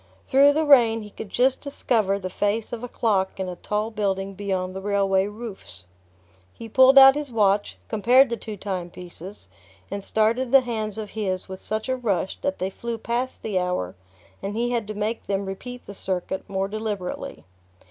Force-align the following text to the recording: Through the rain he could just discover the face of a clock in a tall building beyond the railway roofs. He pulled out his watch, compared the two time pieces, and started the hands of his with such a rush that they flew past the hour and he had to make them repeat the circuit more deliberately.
Through 0.25 0.53
the 0.53 0.65
rain 0.65 1.03
he 1.03 1.11
could 1.11 1.29
just 1.29 1.61
discover 1.61 2.17
the 2.17 2.27
face 2.31 2.73
of 2.73 2.83
a 2.83 2.87
clock 2.87 3.39
in 3.39 3.47
a 3.47 3.55
tall 3.57 3.91
building 3.91 4.33
beyond 4.33 4.75
the 4.75 4.81
railway 4.81 5.27
roofs. 5.27 5.85
He 6.55 6.67
pulled 6.67 6.97
out 6.97 7.13
his 7.13 7.31
watch, 7.31 7.77
compared 7.87 8.29
the 8.31 8.35
two 8.35 8.57
time 8.57 8.89
pieces, 8.89 9.47
and 9.91 10.03
started 10.03 10.51
the 10.51 10.61
hands 10.61 10.97
of 10.97 11.11
his 11.11 11.47
with 11.47 11.59
such 11.59 11.87
a 11.87 11.95
rush 11.95 12.41
that 12.41 12.57
they 12.57 12.71
flew 12.71 12.97
past 12.97 13.43
the 13.43 13.59
hour 13.59 13.93
and 14.41 14.55
he 14.55 14.71
had 14.71 14.87
to 14.87 14.95
make 14.95 15.27
them 15.27 15.45
repeat 15.45 15.85
the 15.85 15.93
circuit 15.93 16.49
more 16.49 16.67
deliberately. 16.67 17.45